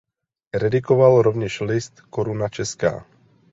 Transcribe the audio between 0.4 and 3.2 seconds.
Redigoval rovněž list "Koruna Česká".